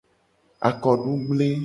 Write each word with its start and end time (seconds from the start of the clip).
Akodugble. 0.69 1.51